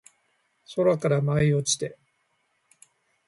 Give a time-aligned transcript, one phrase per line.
[0.75, 1.95] 空から舞い落ちて